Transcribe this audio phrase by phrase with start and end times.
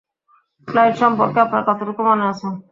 [0.67, 2.47] Flight সম্পর্কে আপনার কতটুকু মনে আছে?